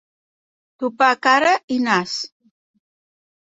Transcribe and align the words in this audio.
Topar 0.83 1.09
cara 1.27 1.53
i 1.77 1.79
nas. 1.85 2.17